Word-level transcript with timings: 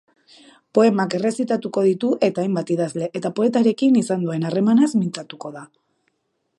Poemak 0.77 1.15
errezitatuko 1.17 1.83
ditu 1.89 2.09
eta 2.29 2.43
hainbat 2.45 2.73
idazle 2.77 3.11
eta 3.21 3.33
poetarekin 3.41 4.01
izan 4.03 4.27
duen 4.29 4.49
harremanaz 4.51 4.91
mintzatuko 5.03 5.55
da. 5.61 5.65